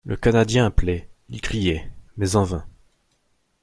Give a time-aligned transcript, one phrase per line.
[0.03, 2.65] Le Canadien appelait, il criait, mais en vain.